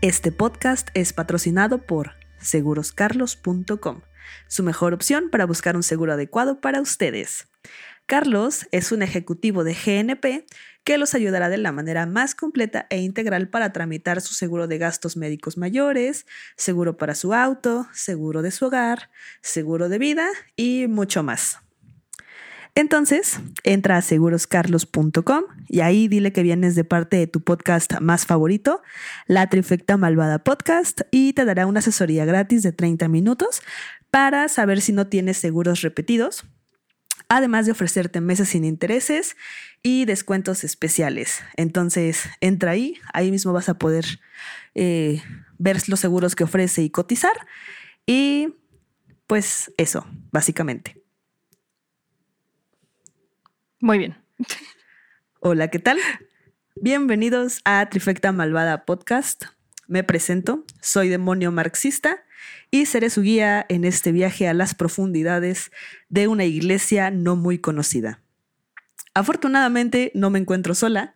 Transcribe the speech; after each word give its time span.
Este 0.00 0.30
podcast 0.30 0.90
es 0.94 1.12
patrocinado 1.12 1.78
por 1.78 2.12
seguroscarlos.com, 2.38 4.02
su 4.46 4.62
mejor 4.62 4.94
opción 4.94 5.30
para 5.30 5.46
buscar 5.46 5.74
un 5.74 5.82
seguro 5.82 6.12
adecuado 6.12 6.60
para 6.60 6.80
ustedes. 6.80 7.48
Carlos 8.06 8.68
es 8.70 8.92
un 8.92 9.02
ejecutivo 9.02 9.64
de 9.64 9.74
GNP 9.74 10.46
que 10.86 10.98
los 10.98 11.16
ayudará 11.16 11.48
de 11.48 11.58
la 11.58 11.72
manera 11.72 12.06
más 12.06 12.36
completa 12.36 12.86
e 12.90 13.00
integral 13.00 13.48
para 13.48 13.72
tramitar 13.72 14.20
su 14.20 14.34
seguro 14.34 14.68
de 14.68 14.78
gastos 14.78 15.16
médicos 15.16 15.56
mayores, 15.58 16.26
seguro 16.56 16.96
para 16.96 17.16
su 17.16 17.34
auto, 17.34 17.88
seguro 17.92 18.40
de 18.40 18.52
su 18.52 18.66
hogar, 18.66 19.10
seguro 19.42 19.88
de 19.88 19.98
vida 19.98 20.28
y 20.54 20.86
mucho 20.86 21.24
más. 21.24 21.58
Entonces, 22.76 23.40
entra 23.64 23.96
a 23.96 24.02
seguroscarlos.com 24.02 25.44
y 25.66 25.80
ahí 25.80 26.06
dile 26.06 26.32
que 26.32 26.44
vienes 26.44 26.76
de 26.76 26.84
parte 26.84 27.16
de 27.16 27.26
tu 27.26 27.42
podcast 27.42 27.98
más 28.00 28.24
favorito, 28.24 28.80
La 29.26 29.48
Trifecta 29.48 29.96
Malvada 29.96 30.44
Podcast, 30.44 31.00
y 31.10 31.32
te 31.32 31.44
dará 31.44 31.66
una 31.66 31.80
asesoría 31.80 32.24
gratis 32.26 32.62
de 32.62 32.70
30 32.70 33.08
minutos 33.08 33.60
para 34.12 34.48
saber 34.48 34.80
si 34.80 34.92
no 34.92 35.08
tienes 35.08 35.36
seguros 35.36 35.80
repetidos, 35.80 36.44
además 37.28 37.66
de 37.66 37.72
ofrecerte 37.72 38.20
meses 38.20 38.50
sin 38.50 38.64
intereses 38.64 39.36
y 39.86 40.04
descuentos 40.04 40.64
especiales. 40.64 41.44
Entonces, 41.56 42.24
entra 42.40 42.72
ahí, 42.72 42.98
ahí 43.14 43.30
mismo 43.30 43.52
vas 43.52 43.68
a 43.68 43.78
poder 43.78 44.04
eh, 44.74 45.22
ver 45.58 45.88
los 45.88 46.00
seguros 46.00 46.34
que 46.34 46.42
ofrece 46.42 46.82
y 46.82 46.90
cotizar. 46.90 47.30
Y 48.04 48.56
pues 49.28 49.72
eso, 49.76 50.04
básicamente. 50.32 51.00
Muy 53.78 53.98
bien. 53.98 54.16
Hola, 55.38 55.68
¿qué 55.68 55.78
tal? 55.78 55.98
Bienvenidos 56.74 57.60
a 57.64 57.88
Trifecta 57.88 58.32
Malvada 58.32 58.86
Podcast. 58.86 59.44
Me 59.86 60.02
presento, 60.02 60.64
soy 60.80 61.10
demonio 61.10 61.52
marxista 61.52 62.24
y 62.72 62.86
seré 62.86 63.08
su 63.08 63.22
guía 63.22 63.64
en 63.68 63.84
este 63.84 64.10
viaje 64.10 64.48
a 64.48 64.54
las 64.54 64.74
profundidades 64.74 65.70
de 66.08 66.26
una 66.26 66.44
iglesia 66.44 67.12
no 67.12 67.36
muy 67.36 67.60
conocida. 67.60 68.25
Afortunadamente 69.16 70.12
no 70.12 70.28
me 70.28 70.38
encuentro 70.38 70.74
sola. 70.74 71.14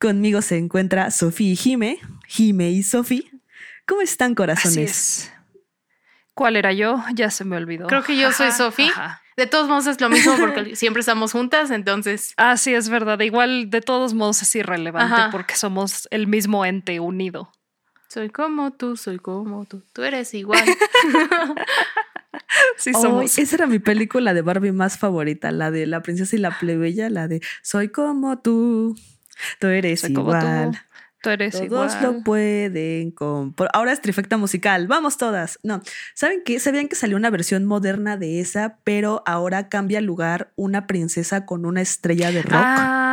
Conmigo 0.00 0.40
se 0.40 0.56
encuentra 0.56 1.10
Sofía 1.10 1.52
y 1.52 1.56
Jime, 1.56 1.98
Jime 2.26 2.70
y 2.70 2.82
Sofía. 2.82 3.30
¿Cómo 3.86 4.00
están, 4.00 4.34
corazones? 4.34 5.30
¿Cuál 6.32 6.56
era 6.56 6.72
yo? 6.72 7.04
Ya 7.12 7.28
se 7.30 7.44
me 7.44 7.58
olvidó. 7.58 7.86
Creo 7.86 8.02
que 8.02 8.16
yo 8.16 8.32
soy 8.32 8.50
Sofía. 8.50 9.20
De 9.36 9.46
todos 9.46 9.68
modos 9.68 9.86
es 9.88 10.00
lo 10.00 10.08
mismo 10.08 10.34
porque 10.40 10.74
siempre 10.74 11.00
estamos 11.00 11.32
juntas, 11.32 11.70
entonces. 11.70 12.32
Ah, 12.38 12.56
sí, 12.56 12.72
es 12.72 12.88
verdad. 12.88 13.20
Igual 13.20 13.68
de 13.68 13.82
todos 13.82 14.14
modos 14.14 14.40
es 14.40 14.56
irrelevante 14.56 15.24
porque 15.30 15.54
somos 15.54 16.08
el 16.10 16.26
mismo 16.26 16.64
ente 16.64 16.98
unido. 16.98 17.52
Soy 18.08 18.30
como 18.30 18.70
tú, 18.70 18.96
soy 18.96 19.18
como 19.18 19.66
tú. 19.66 19.82
Tú 19.92 20.02
eres 20.02 20.32
igual. 20.32 20.64
sí, 22.76 22.92
somos. 22.92 23.38
esa 23.38 23.56
era 23.56 23.66
mi 23.66 23.78
película 23.78 24.34
de 24.34 24.42
Barbie 24.42 24.72
más 24.72 24.98
favorita, 24.98 25.50
la 25.50 25.70
de 25.70 25.86
La 25.86 26.02
princesa 26.02 26.36
y 26.36 26.38
la 26.38 26.58
plebeya, 26.58 27.10
la 27.10 27.28
de 27.28 27.40
Soy 27.62 27.88
como 27.88 28.38
tú. 28.38 28.96
Tú 29.58 29.66
eres 29.66 30.08
igual. 30.08 30.80
Todos 31.24 32.02
lo 32.02 32.22
pueden 32.22 33.10
comprar. 33.10 33.70
Ahora 33.72 33.92
es 33.92 34.02
trifecta 34.02 34.36
musical. 34.36 34.86
Vamos 34.86 35.16
todas. 35.16 35.58
No. 35.62 35.80
¿Saben 36.12 36.42
qué? 36.44 36.60
¿Sabían 36.60 36.86
que 36.86 36.96
salió 36.96 37.16
una 37.16 37.30
versión 37.30 37.64
moderna 37.64 38.18
de 38.18 38.40
esa, 38.40 38.78
pero 38.84 39.22
ahora 39.24 39.70
cambia 39.70 40.02
lugar 40.02 40.52
una 40.54 40.86
princesa 40.86 41.46
con 41.46 41.64
una 41.64 41.80
estrella 41.80 42.30
de 42.30 42.42
rock? 42.42 42.52
Ah, 42.54 43.03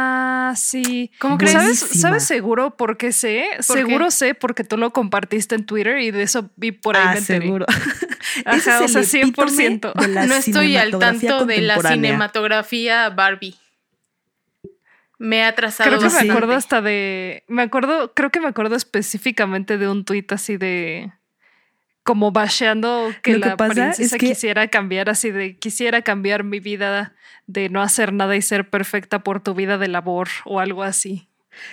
sí. 0.55 1.11
¿Cómo 1.19 1.37
crees? 1.37 1.53
¿Sabes, 1.53 1.79
¿Sabes 1.79 2.23
seguro 2.23 2.77
por 2.77 2.97
qué 2.97 3.11
sé? 3.11 3.45
seguro 3.59 4.11
sé 4.11 4.35
porque 4.35 4.63
tú 4.63 4.77
lo 4.77 4.91
compartiste 4.91 5.55
en 5.55 5.65
Twitter 5.65 5.99
y 5.99 6.11
de 6.11 6.23
eso 6.23 6.49
vi 6.55 6.71
por 6.71 6.95
ahí. 6.95 7.17
Ah, 7.17 7.21
seguro. 7.21 7.65
Ajá, 8.45 8.81
o 8.83 8.87
sea, 8.87 9.01
100%. 9.01 10.27
no 10.27 10.35
estoy 10.35 10.77
al 10.77 10.97
tanto 10.97 11.45
de 11.45 11.61
la 11.61 11.79
cinematografía 11.81 13.09
Barbie 13.09 13.55
me 15.21 15.43
ha 15.43 15.49
atrasado. 15.49 15.87
Creo 15.87 16.01
que 16.01 16.09
me 16.09 16.31
acuerdo 16.31 16.53
hasta 16.53 16.81
de. 16.81 17.43
Me 17.47 17.61
acuerdo, 17.61 18.11
creo 18.15 18.31
que 18.31 18.41
me 18.41 18.47
acuerdo 18.47 18.75
específicamente 18.75 19.77
de 19.77 19.87
un 19.87 20.03
tuit 20.03 20.31
así 20.31 20.57
de. 20.57 21.13
Como 22.03 22.31
basheando 22.31 23.11
que 23.21 23.37
la 23.37 23.55
princesa 23.57 24.17
quisiera 24.17 24.67
cambiar, 24.67 25.09
así 25.09 25.31
de 25.31 25.57
quisiera 25.57 26.01
cambiar 26.01 26.43
mi 26.43 26.59
vida 26.59 27.13
de 27.47 27.69
no 27.69 27.81
hacer 27.81 28.13
nada 28.13 28.35
y 28.35 28.41
ser 28.41 28.69
perfecta 28.69 29.23
por 29.23 29.41
tu 29.41 29.53
vida 29.53 29.77
de 29.77 29.87
labor 29.87 30.27
o 30.45 30.59
algo 30.59 30.83
así. 30.83 31.27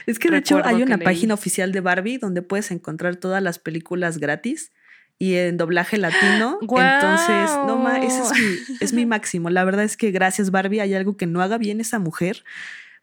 Es 0.07 0.19
que 0.19 0.31
de 0.31 0.39
hecho 0.39 0.61
hay 0.65 0.83
una 0.83 0.99
página 0.99 1.35
oficial 1.35 1.73
de 1.73 1.81
Barbie 1.81 2.19
donde 2.19 2.43
puedes 2.43 2.71
encontrar 2.71 3.17
todas 3.17 3.43
las 3.43 3.59
películas 3.59 4.19
gratis 4.19 4.73
y 5.19 5.37
en 5.37 5.57
doblaje 5.57 5.99
latino. 5.99 6.59
Entonces, 6.63 7.51
no 7.67 7.77
más, 7.79 8.05
ese 8.05 8.23
es 8.23 8.33
mi, 8.33 8.77
es 8.81 8.93
mi 8.93 9.07
máximo. 9.07 9.51
La 9.51 9.65
verdad 9.65 9.85
es 9.85 9.97
que 9.97 10.11
gracias 10.11 10.51
Barbie 10.51 10.81
hay 10.81 10.95
algo 10.95 11.17
que 11.17 11.27
no 11.27 11.43
haga 11.43 11.59
bien 11.59 11.81
esa 11.81 11.99
mujer, 11.99 12.45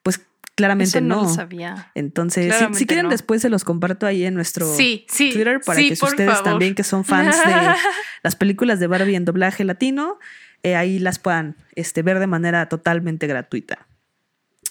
pues 0.03 0.21
Claramente 0.55 1.01
no. 1.01 1.23
Lo 1.23 1.29
sabía. 1.29 1.91
Entonces, 1.95 2.55
si, 2.73 2.85
quieren, 2.85 3.09
después 3.09 3.41
se 3.41 3.49
los 3.49 3.65
comparto 3.65 4.07
ahí 4.07 4.23
en 4.23 4.33
nuestro 4.33 4.65
Twitter 4.75 5.59
para 5.65 5.81
que 5.81 5.93
ustedes 5.93 6.43
también, 6.43 6.75
que 6.75 6.83
son 6.83 7.03
fans 7.03 7.35
de 7.45 7.53
las 8.23 8.35
películas 8.37 8.79
de 8.79 8.87
Barbie 8.87 9.15
en 9.15 9.25
doblaje 9.25 9.65
latino, 9.65 10.17
eh, 10.63 10.77
ahí 10.77 10.97
las 10.97 11.19
puedan 11.19 11.57
este, 11.75 12.01
ver 12.03 12.19
de 12.19 12.27
manera 12.27 12.69
totalmente 12.69 13.27
gratuita. 13.27 13.85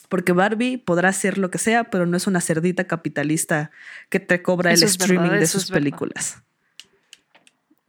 Porque 0.09 0.33
Barbie 0.33 0.79
podrá 0.79 1.13
ser 1.13 1.37
lo 1.37 1.51
que 1.51 1.59
sea, 1.59 1.85
pero 1.85 2.07
no 2.07 2.17
es 2.17 2.27
una 2.27 2.41
cerdita 2.41 2.85
capitalista 2.85 3.71
que 4.09 4.21
te 4.21 4.43
cobra 4.43 4.73
el 4.73 4.83
streaming 4.83 5.31
de 5.31 5.47
sus 5.47 5.71
películas. 5.71 6.43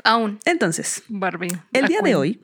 Aún. 0.04 0.40
Entonces, 0.46 1.04
Barbie. 1.08 1.58
El 1.72 1.88
día 1.88 2.02
de 2.02 2.16
hoy 2.16 2.42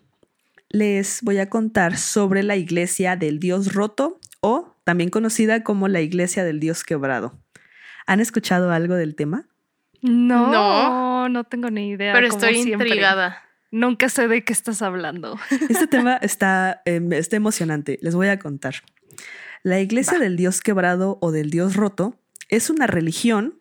les 0.69 1.21
voy 1.21 1.39
a 1.39 1.49
contar 1.49 1.97
sobre 1.97 2.43
la 2.43 2.55
iglesia 2.55 3.15
del 3.17 3.39
dios 3.39 3.73
roto 3.73 4.19
o 4.39 4.70
también 4.83 5.09
conocida 5.09 5.63
como 5.63 5.87
la 5.87 6.01
Iglesia 6.01 6.43
del 6.43 6.59
Dios 6.59 6.83
Quebrado. 6.83 7.39
¿Han 8.07 8.19
escuchado 8.19 8.71
algo 8.71 8.95
del 8.95 9.15
tema? 9.15 9.47
No, 10.01 10.51
no, 10.51 11.29
no 11.29 11.43
tengo 11.43 11.69
ni 11.69 11.89
idea. 11.89 12.13
Pero 12.13 12.27
estoy 12.27 12.57
intrigada. 12.57 13.43
Nunca 13.69 14.09
sé 14.09 14.27
de 14.27 14.43
qué 14.43 14.51
estás 14.51 14.81
hablando. 14.81 15.39
Este 15.69 15.87
tema 15.87 16.17
está, 16.17 16.81
em, 16.85 17.13
está 17.13 17.35
emocionante. 17.37 17.99
Les 18.01 18.15
voy 18.15 18.27
a 18.27 18.39
contar. 18.39 18.75
La 19.63 19.79
Iglesia 19.79 20.19
del 20.19 20.35
Dios 20.35 20.59
Quebrado 20.59 21.19
o 21.21 21.31
del 21.31 21.51
Dios 21.51 21.75
Roto 21.75 22.19
es 22.49 22.69
una 22.69 22.87
religión, 22.87 23.59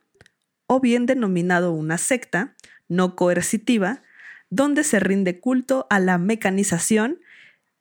o 0.66 0.80
bien 0.80 1.06
denominado 1.06 1.72
una 1.72 1.98
secta, 1.98 2.56
no 2.88 3.14
coercitiva, 3.14 4.02
donde 4.48 4.82
se 4.82 4.98
rinde 4.98 5.38
culto 5.38 5.86
a 5.90 6.00
la 6.00 6.18
mecanización 6.18 7.20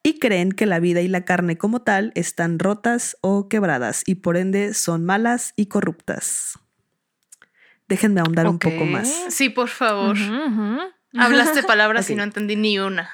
y 0.10 0.18
creen 0.18 0.52
que 0.52 0.66
la 0.66 0.80
vida 0.80 1.02
y 1.02 1.08
la 1.08 1.24
carne 1.24 1.58
como 1.58 1.82
tal 1.84 2.12
están 2.16 2.58
rotas 2.58 3.16
o 3.22 3.48
quebradas 3.48 4.04
y 4.08 4.16
por 4.16 4.38
ende 4.38 4.74
son 4.74 5.06
malas 5.06 5.54
y 5.56 5.68
corruptas. 5.68 6.58
Déjenme 7.88 8.22
ahondar 8.22 8.48
un 8.48 8.60
poco 8.60 8.86
más. 8.86 9.08
Sí, 9.30 9.50
por 9.50 9.70
favor. 9.70 10.18
Hablaste 11.18 11.64
palabras 11.64 12.10
y 12.10 12.16
no 12.16 12.24
entendí 12.24 12.56
ni 12.56 12.80
una. 12.80 13.10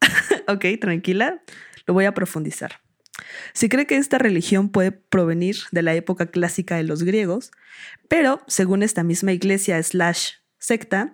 ok, 0.48 0.64
tranquila. 0.80 1.40
Lo 1.86 1.94
voy 1.94 2.06
a 2.06 2.14
profundizar. 2.14 2.80
Se 3.52 3.68
cree 3.68 3.86
que 3.86 3.96
esta 3.96 4.18
religión 4.18 4.68
puede 4.68 4.90
provenir 4.90 5.56
de 5.70 5.82
la 5.82 5.94
época 5.94 6.26
clásica 6.26 6.76
de 6.76 6.82
los 6.82 7.04
griegos, 7.04 7.52
pero 8.08 8.42
según 8.48 8.82
esta 8.82 9.04
misma 9.04 9.32
iglesia 9.32 9.80
slash 9.80 10.32
secta, 10.58 11.10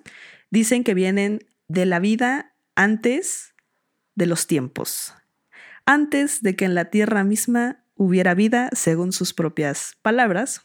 dicen 0.51 0.85
que 0.85 0.95
vienen 0.95 1.41
de 1.69 1.85
la 1.85 1.99
vida 1.99 2.55
antes 2.77 3.55
de 4.19 4.27
los 4.27 4.49
tiempos, 4.49 5.15
antes 5.87 6.43
de 6.43 6.57
que 6.57 6.65
en 6.65 6.75
la 6.75 6.87
tierra 6.87 7.25
misma 7.25 7.85
hubiera 7.95 8.35
vida, 8.35 8.69
según 8.73 9.13
sus 9.13 9.33
propias 9.33 9.97
palabras, 10.03 10.63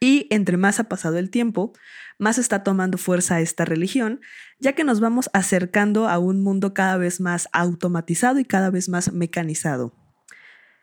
y 0.00 0.26
entre 0.30 0.56
más 0.56 0.80
ha 0.80 0.84
pasado 0.88 1.18
el 1.18 1.30
tiempo, 1.30 1.72
más 2.18 2.36
está 2.36 2.64
tomando 2.64 2.98
fuerza 2.98 3.40
esta 3.40 3.64
religión, 3.64 4.20
ya 4.58 4.72
que 4.72 4.82
nos 4.82 4.98
vamos 4.98 5.30
acercando 5.32 6.08
a 6.08 6.18
un 6.18 6.42
mundo 6.42 6.74
cada 6.74 6.96
vez 6.96 7.20
más 7.20 7.48
automatizado 7.52 8.40
y 8.40 8.44
cada 8.44 8.70
vez 8.70 8.88
más 8.88 9.12
mecanizado. 9.12 9.94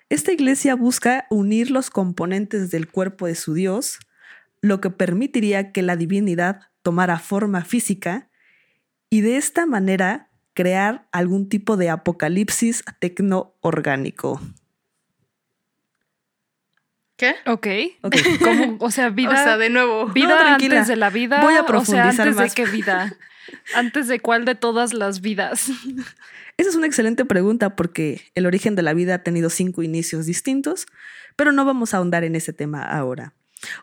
Esta 0.10 0.32
iglesia 0.32 0.76
busca 0.76 1.26
unir 1.30 1.72
los 1.72 1.90
componentes 1.90 2.72
del 2.72 2.90
cuerpo 2.90 3.28
de 3.28 3.36
su 3.36 3.54
Dios, 3.54 4.00
lo 4.62 4.80
que 4.80 4.90
permitiría 4.90 5.74
que 5.74 5.82
la 5.82 5.98
divinidad 5.98 6.62
tomara 6.84 7.20
forma 7.20 7.66
física 7.66 8.30
y 9.10 9.22
de 9.22 9.36
esta 9.36 9.66
manera 9.66 10.31
crear 10.62 11.08
algún 11.12 11.50
tipo 11.50 11.75
de 11.75 11.90
apocalipsis 11.90 12.84
tecno-orgánico. 13.00 14.40
¿Qué? 17.18 17.34
Ok. 17.48 17.68
okay. 18.04 18.22
O 18.80 18.92
sea, 18.92 19.10
vida. 19.10 19.31
O 19.31 19.36
sea, 19.36 19.58
de 19.58 19.72
nuevo. 19.72 20.06
Vida 20.08 20.54
antes 20.54 20.88
de 20.88 20.96
la 20.96 21.10
vida. 21.10 21.42
Voy 21.42 21.56
a 21.56 21.66
profundizar 21.66 22.10
o 22.10 22.13
sea, 22.13 22.25
antes 22.44 22.56
de 22.56 22.63
qué 22.63 22.69
vida. 22.69 23.18
¿Antes 23.74 24.08
de 24.08 24.19
cuál 24.19 24.46
de 24.46 24.54
todas 24.54 24.94
las 24.94 25.22
vidas? 25.22 25.69
Esa 26.58 26.69
es 26.69 26.75
una 26.75 26.86
excelente 26.86 27.25
pregunta 27.25 27.75
porque 27.75 28.31
el 28.36 28.46
origen 28.46 28.75
de 28.75 28.84
la 28.84 28.94
vida 28.94 29.16
ha 29.16 29.24
tenido 29.24 29.50
cinco 29.50 29.81
inicios 29.81 30.28
distintos, 30.28 30.86
pero 31.36 31.52
no 31.52 31.66
vamos 31.66 31.96
a 31.96 31.98
ahondar 31.98 32.24
en 32.24 32.36
ese 32.36 32.54
tema 32.54 32.84
ahora. 32.84 33.34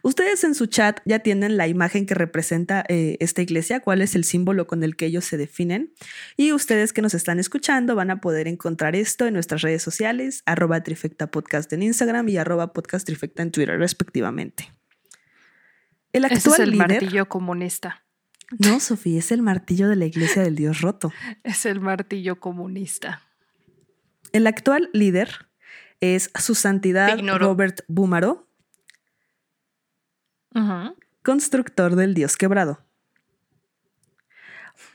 Ustedes 0.03 0.45
en 0.45 0.55
su 0.55 0.67
chat 0.67 1.01
ya 1.05 1.21
tienen 1.21 1.57
la 1.57 1.69
imagen 1.69 2.07
que 2.07 2.15
representa 2.15 2.85
eh, 2.89 3.17
esta 3.21 3.43
iglesia, 3.43 3.81
cuál 3.81 4.03
es 4.03 4.15
el 4.15 4.25
símbolo 4.25 4.67
con 4.67 4.83
el 4.83 4.97
que 4.97 5.07
ellos 5.07 5.25
se 5.25 5.37
definen. 5.37 5.93
Y 6.37 6.53
ustedes 6.53 6.93
que 6.93 7.03
nos 7.03 7.15
están 7.15 7.39
escuchando 7.39 7.95
van 7.95 8.11
a 8.11 8.21
poder 8.21 8.49
encontrar 8.49 8.97
esto 8.97 9.27
en 9.27 9.35
nuestras 9.35 9.63
redes 9.63 9.83
sociales, 9.83 10.43
arroba 10.47 10.83
trifecta 10.83 11.31
podcast 11.31 11.73
en 11.73 11.83
Instagram 11.83 12.29
y 12.29 12.37
arroba 12.37 12.73
podcast 12.73 13.07
trifecta 13.07 13.43
en 13.43 13.53
Twitter, 13.53 13.79
respectivamente. 13.79 14.73
El 16.13 16.25
actual 16.25 16.55
es 16.55 16.61
el 16.61 16.77
martillo 16.77 17.29
comunista. 17.29 18.05
No, 18.59 18.81
Sofía, 18.81 19.19
es 19.19 19.31
el 19.31 19.43
martillo 19.43 19.89
de 19.89 19.97
la 19.97 20.07
iglesia 20.07 20.43
del 20.43 20.57
Dios 20.57 20.81
roto. 20.81 21.13
Es 21.45 21.67
el 21.67 21.81
martillo 21.81 22.41
comunista. 22.41 23.23
El 24.33 24.47
actual 24.47 24.91
líder 24.93 25.49
es 26.01 26.31
su 26.39 26.55
santidad 26.55 27.19
Robert 27.39 27.81
Búmaro, 27.89 28.48
constructor 31.23 31.97
del 31.97 32.15
Dios 32.15 32.37
quebrado. 32.37 32.85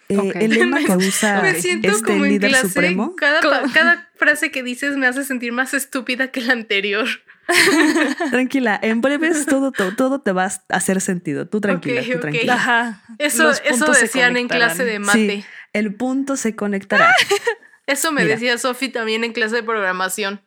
Eh, 0.09 0.31
el 0.35 0.51
lema 0.51 0.83
que 0.83 0.91
usa 0.97 1.50
este 1.50 2.19
líder 2.19 2.55
supremo. 2.55 3.15
Cada, 3.15 4.09
frase 4.15 4.51
que 4.51 4.63
dices 4.63 4.95
me 4.95 5.07
hace 5.07 5.23
sentir 5.23 5.51
más 5.51 5.73
estúpida 5.73 6.31
que 6.31 6.41
la 6.41 6.53
anterior. 6.53 7.07
tranquila, 8.31 8.79
en 8.81 9.01
breves 9.01 9.45
todo, 9.45 9.71
todo, 9.71 10.21
te 10.21 10.31
va 10.31 10.45
a 10.45 10.51
hacer 10.69 11.01
sentido. 11.01 11.47
Tú 11.47 11.59
tranquila, 11.59 12.01
tú 12.01 12.19
tranquila. 12.19 13.01
Eso, 13.19 13.51
eso 13.51 13.91
decían 13.91 14.38
en 14.38 14.47
clase 14.47 14.85
de 14.85 14.99
mate. 14.99 15.45
el 15.73 15.94
punto 15.94 16.38
se 16.38 16.56
conectará. 16.56 17.13
eso 17.88 18.11
me 18.11 18.25
decía 18.25 18.57
Sofi 18.57 18.89
también 18.89 19.23
en 19.23 19.33
clase 19.33 19.57
de 19.57 19.63
programación. 19.63 20.41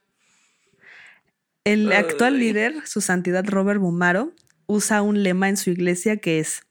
El 1.65 1.93
actual 1.93 2.39
líder, 2.39 2.87
su 2.87 3.01
santidad 3.01 3.45
Robert 3.45 3.81
Bumaro, 3.81 4.33
usa 4.67 5.03
un 5.03 5.23
lema 5.23 5.49
en 5.49 5.57
su 5.57 5.71
iglesia 5.71 6.17
que 6.19 6.39
es, 6.41 6.63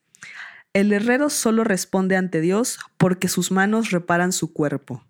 el 0.73 0.91
herrero 0.91 1.29
solo 1.29 1.63
responde 1.63 2.17
ante 2.17 2.41
Dios 2.41 2.79
porque 2.97 3.27
sus 3.27 3.51
manos 3.51 3.91
reparan 3.91 4.33
su 4.33 4.51
cuerpo. 4.51 5.03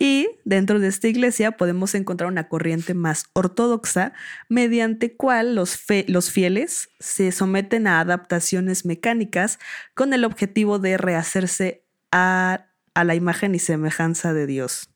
Y 0.00 0.28
dentro 0.44 0.78
de 0.78 0.88
esta 0.88 1.08
iglesia 1.08 1.52
podemos 1.52 1.94
encontrar 1.94 2.30
una 2.30 2.48
corriente 2.48 2.94
más 2.94 3.24
ortodoxa 3.32 4.12
mediante 4.48 5.16
cual 5.16 5.56
los, 5.56 5.80
los, 6.06 6.30
fieles 6.30 6.90
se 7.00 7.32
someten 7.32 7.88
a 7.88 8.00
adaptaciones 8.00 8.84
mecánicas 8.84 9.58
con 9.94 10.12
el 10.12 10.24
objetivo 10.24 10.78
de 10.78 10.98
rehacerse 10.98 11.84
a, 12.12 12.66
a 12.94 13.04
la 13.04 13.16
imagen 13.16 13.56
y 13.56 13.58
semejanza 13.58 14.32
de 14.32 14.46
Dios. 14.46 14.90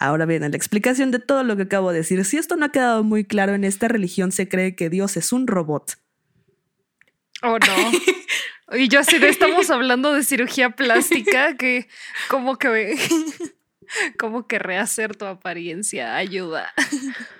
Ahora 0.00 0.24
bien, 0.24 0.42
en 0.42 0.52
la 0.52 0.56
explicación 0.56 1.10
de 1.10 1.18
todo 1.18 1.44
lo 1.44 1.56
que 1.56 1.64
acabo 1.64 1.92
de 1.92 1.98
decir, 1.98 2.24
si 2.24 2.38
esto 2.38 2.56
no 2.56 2.64
ha 2.64 2.72
quedado 2.72 3.04
muy 3.04 3.22
claro, 3.22 3.54
en 3.54 3.64
esta 3.64 3.86
religión 3.86 4.32
se 4.32 4.48
cree 4.48 4.74
que 4.74 4.88
Dios 4.88 5.18
es 5.18 5.30
un 5.30 5.46
robot. 5.46 5.98
Oh, 7.42 7.58
no. 7.58 8.78
y 8.78 8.88
yo 8.88 9.00
así 9.00 9.18
de 9.18 9.28
estamos 9.28 9.68
hablando 9.68 10.14
de 10.14 10.24
cirugía 10.24 10.70
plástica, 10.70 11.54
que 11.58 11.86
como 12.28 12.56
que 12.56 12.96
como 14.18 14.46
que 14.46 14.58
rehacer 14.58 15.16
tu 15.16 15.26
apariencia 15.26 16.16
ayuda 16.16 16.72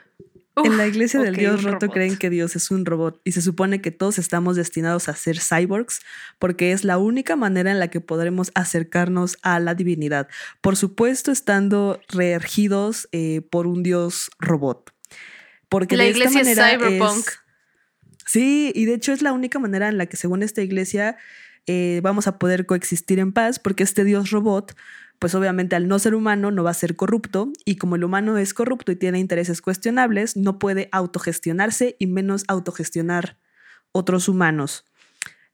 en 0.57 0.77
la 0.77 0.87
iglesia 0.87 1.21
del 1.21 1.37
Dios 1.37 1.63
roto 1.63 1.89
creen 1.89 2.17
que 2.17 2.31
Dios 2.31 2.57
es 2.57 2.71
un 2.71 2.85
robot 2.85 3.21
y 3.25 3.33
se 3.33 3.43
supone 3.43 3.81
que 3.81 3.91
todos 3.91 4.19
estamos 4.19 4.57
destinados 4.57 5.09
a 5.09 5.15
ser 5.15 5.39
cyborgs 5.41 6.01
porque 6.39 6.73
es 6.73 6.85
la 6.85 6.99
única 6.99 7.37
manera 7.37 7.71
en 7.71 7.79
la 7.79 7.89
que 7.89 8.01
podremos 8.01 8.51
acercarnos 8.55 9.39
a 9.43 9.61
la 9.61 9.75
divinidad. 9.75 10.29
Por 10.61 10.77
supuesto, 10.77 11.31
estando 11.31 12.01
regidos 12.09 13.09
eh, 13.13 13.43
por 13.51 13.67
un 13.67 13.83
Dios 13.83 14.31
robot. 14.39 14.93
Porque 15.69 15.97
la 15.97 16.07
iglesia 16.07 16.41
es 16.41 16.55
cyberpunk. 16.55 17.27
sí, 18.27 18.73
y 18.75 18.87
de 18.87 18.95
hecho 18.95 19.13
es 19.13 19.23
la 19.23 19.33
única 19.33 19.59
manera 19.59 19.89
en 19.89 19.99
la 19.99 20.07
que 20.07 20.17
según 20.17 20.43
esta 20.43 20.63
iglesia 20.63 21.17
eh, 21.67 22.01
vamos 22.03 22.27
a 22.27 22.39
poder 22.39 22.67
coexistir 22.67 23.19
en 23.19 23.33
paz 23.33 23.59
porque 23.59 23.85
este 23.85 24.03
Dios 24.03 24.31
robot 24.31 24.75
pues 25.21 25.35
obviamente 25.35 25.77
al 25.77 25.87
no 25.87 25.99
ser 25.99 26.15
humano 26.15 26.51
no 26.51 26.65
va 26.65 26.71
a 26.71 26.75
ser 26.75 26.97
corrupto 26.97 27.53
y 27.65 27.77
como 27.77 27.95
el 27.95 28.05
humano 28.05 28.39
es 28.39 28.55
corrupto 28.55 28.91
y 28.91 28.97
tiene 28.97 29.21
intereses 29.21 29.61
cuestionables, 29.61 30.37
no 30.37 30.59
puede 30.59 30.89
autogestionarse 30.93 31.95
y 31.99 32.07
menos 32.07 32.45
autogestionar 32.49 33.37
otros 33.93 34.29
humanos. 34.29 34.87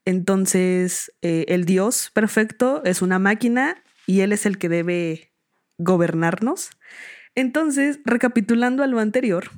Entonces, 0.04 1.12
eh, 1.20 1.46
el 1.48 1.64
Dios 1.64 2.12
perfecto 2.14 2.80
es 2.84 3.02
una 3.02 3.18
máquina 3.18 3.82
y 4.06 4.20
Él 4.20 4.32
es 4.32 4.46
el 4.46 4.56
que 4.56 4.68
debe 4.68 5.32
gobernarnos. 5.78 6.70
Entonces, 7.34 7.98
recapitulando 8.04 8.84
a 8.84 8.86
lo 8.86 9.00
anterior, 9.00 9.50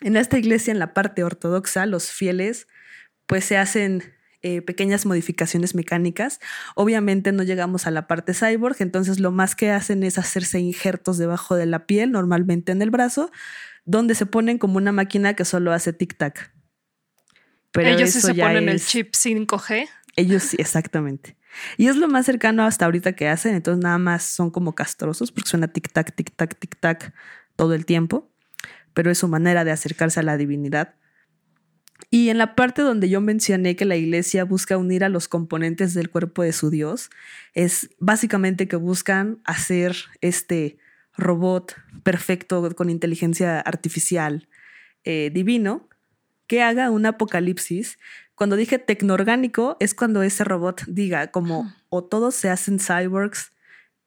en 0.00 0.16
esta 0.16 0.38
iglesia, 0.38 0.72
en 0.72 0.80
la 0.80 0.92
parte 0.92 1.22
ortodoxa, 1.22 1.86
los 1.86 2.10
fieles 2.10 2.66
pues 3.26 3.44
se 3.44 3.56
hacen 3.56 4.12
eh, 4.42 4.62
pequeñas 4.62 5.04
modificaciones 5.04 5.74
mecánicas. 5.74 6.40
Obviamente 6.74 7.32
no 7.32 7.42
llegamos 7.42 7.86
a 7.86 7.90
la 7.90 8.06
parte 8.06 8.32
cyborg, 8.32 8.76
entonces 8.80 9.20
lo 9.20 9.30
más 9.32 9.54
que 9.54 9.70
hacen 9.70 10.02
es 10.02 10.16
hacerse 10.16 10.58
injertos 10.60 11.18
debajo 11.18 11.56
de 11.56 11.66
la 11.66 11.86
piel, 11.86 12.10
normalmente 12.10 12.72
en 12.72 12.80
el 12.80 12.90
brazo, 12.90 13.30
donde 13.84 14.14
se 14.14 14.26
ponen 14.26 14.58
como 14.58 14.78
una 14.78 14.92
máquina 14.92 15.34
que 15.34 15.44
solo 15.44 15.72
hace 15.72 15.92
tic-tac. 15.92 16.52
Pero 17.72 17.88
ellos 17.90 18.10
sí 18.10 18.20
se 18.20 18.34
ponen 18.34 18.68
el 18.68 18.80
chip 18.80 19.12
5G. 19.14 19.88
Ellos 20.16 20.42
sí, 20.42 20.56
exactamente. 20.58 21.36
Y 21.76 21.88
es 21.88 21.96
lo 21.96 22.08
más 22.08 22.26
cercano 22.26 22.64
hasta 22.64 22.84
ahorita 22.84 23.12
que 23.12 23.28
hacen, 23.28 23.54
entonces 23.54 23.82
nada 23.82 23.98
más 23.98 24.22
son 24.22 24.50
como 24.50 24.74
castrosos 24.74 25.32
porque 25.32 25.50
suena 25.50 25.72
tic-tac, 25.72 26.14
tic-tac, 26.14 26.58
tic-tac 26.58 27.12
todo 27.56 27.74
el 27.74 27.84
tiempo, 27.84 28.30
pero 28.94 29.10
es 29.10 29.18
su 29.18 29.28
manera 29.28 29.64
de 29.64 29.72
acercarse 29.72 30.20
a 30.20 30.22
la 30.22 30.36
divinidad. 30.36 30.94
Y 32.08 32.30
en 32.30 32.38
la 32.38 32.54
parte 32.54 32.82
donde 32.82 33.08
yo 33.08 33.20
mencioné 33.20 33.76
que 33.76 33.84
la 33.84 33.96
iglesia 33.96 34.44
busca 34.44 34.76
unir 34.78 35.04
a 35.04 35.08
los 35.08 35.28
componentes 35.28 35.92
del 35.94 36.10
cuerpo 36.10 36.42
de 36.42 36.52
su 36.52 36.70
Dios, 36.70 37.10
es 37.54 37.90
básicamente 37.98 38.68
que 38.68 38.76
buscan 38.76 39.40
hacer 39.44 39.96
este 40.20 40.78
robot 41.16 41.76
perfecto 42.02 42.74
con 42.74 42.88
inteligencia 42.88 43.60
artificial 43.60 44.48
eh, 45.04 45.30
divino 45.32 45.88
que 46.46 46.62
haga 46.62 46.90
un 46.90 47.06
apocalipsis. 47.06 47.98
Cuando 48.34 48.56
dije 48.56 48.78
tecnoorgánico 48.78 49.76
es 49.80 49.94
cuando 49.94 50.22
ese 50.22 50.44
robot 50.44 50.82
diga 50.86 51.30
como 51.30 51.72
o 51.90 52.04
todos 52.04 52.34
se 52.34 52.48
hacen 52.48 52.78
cyborgs 52.78 53.52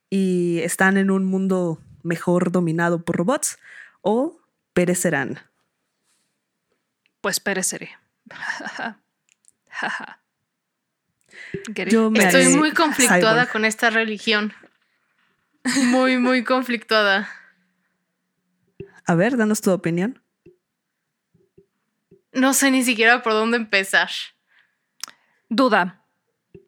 y 0.10 0.60
están 0.60 0.98
en 0.98 1.12
un 1.12 1.26
mundo 1.26 1.82
mejor 2.02 2.52
dominado 2.52 3.06
por 3.06 3.18
robots 3.18 3.60
o 4.02 4.40
perecerán 4.74 5.40
pues 7.24 7.40
pereceré. 7.40 7.90
Estoy 12.16 12.58
muy 12.58 12.74
conflictuada 12.74 13.48
con 13.48 13.64
esta 13.64 13.90
religión. 13.90 14.54
Muy, 15.86 16.18
muy 16.18 16.44
conflictuada. 16.54 17.30
A 19.06 19.16
ver, 19.16 19.38
danos 19.38 19.62
tu 19.62 19.72
opinión. 19.72 20.22
No 22.34 22.54
sé 22.54 22.72
ni 22.72 22.84
siquiera 22.84 23.24
por 23.24 23.32
dónde 23.32 23.56
empezar. 23.56 24.10
Duda. 25.48 26.06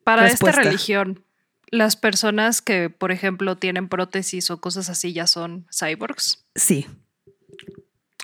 Para 0.05 0.27
esta 0.27 0.53
religión, 0.53 1.25
¿las 1.69 1.97
personas 1.97 2.62
que, 2.62 2.89
por 2.89 3.12
ejemplo, 3.12 3.57
tienen 3.57 3.89
prótesis 3.89 4.50
o 4.51 4.62
cosas 4.62 4.89
así 4.89 5.12
ya 5.12 5.27
son 5.27 5.67
cyborgs? 5.69 6.45
Sí. 6.55 6.88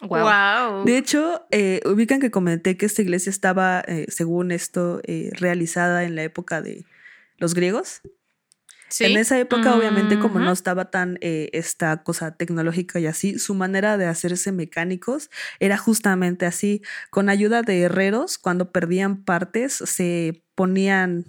Wow. 0.01 0.84
De 0.84 0.98
hecho, 0.98 1.46
eh, 1.51 1.79
ubican 1.86 2.20
que 2.20 2.31
comenté 2.31 2.75
que 2.75 2.86
esta 2.86 3.01
iglesia 3.01 3.29
estaba, 3.29 3.81
eh, 3.88 4.08
según 4.10 4.51
esto, 4.51 5.01
eh, 5.03 5.29
realizada 5.34 6.03
en 6.03 6.15
la 6.15 6.24
época 6.24 6.62
de 6.62 6.86
los 7.38 7.53
griegos. 7.53 8.01
¿Sí? 8.89 9.05
En 9.05 9.17
esa 9.17 9.39
época, 9.39 9.74
obviamente, 9.74 10.20
como 10.20 10.39
no 10.39 10.51
estaba 10.51 10.91
tan 10.91 11.17
esta 11.22 12.03
cosa 12.03 12.36
tecnológica 12.36 13.00
y 13.00 13.05
así, 13.05 13.39
su 13.39 13.55
manera 13.55 13.96
de 13.98 14.05
hacerse 14.05 14.51
mecánicos 14.51 15.29
era 15.62 15.77
justamente 15.77 16.46
así. 16.46 16.81
Con 17.10 17.29
ayuda 17.29 17.62
de 17.62 17.84
herreros, 17.84 18.38
cuando 18.38 18.74
perdían 18.74 19.24
partes, 19.24 19.72
se 19.75 20.43
ponían, 20.55 21.24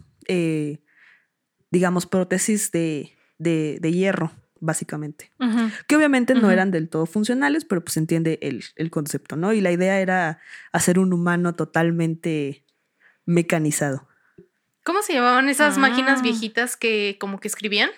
digamos, 1.71 2.07
prótesis 2.07 2.73
de, 2.73 3.13
de, 3.39 3.79
de 3.81 3.93
hierro 3.93 4.33
básicamente. 4.63 5.31
Que 5.89 5.97
obviamente 5.97 6.35
no 6.35 6.51
eran 6.51 6.71
del 6.71 6.89
todo 6.89 7.05
funcionales, 7.05 7.65
pero 7.65 7.83
pues 7.83 7.97
entiende 7.97 8.39
el, 8.41 8.91
concepto, 8.91 9.37
¿no? 9.37 9.53
Y 9.53 9.61
la 9.61 9.73
idea 9.73 10.01
era 10.01 10.39
hacer 10.71 10.99
un 10.99 11.13
humano 11.13 11.55
totalmente 11.55 12.65
mecanizado. 13.27 14.09
¿Cómo 14.85 15.03
se 15.03 15.15
llamaban 15.15 15.49
esas 15.49 15.79
máquinas 15.79 16.21
ah. 16.21 16.23
viejitas 16.23 16.77
que 16.77 17.17
como 17.21 17.41
que 17.41 17.49
escribían? 17.49 17.91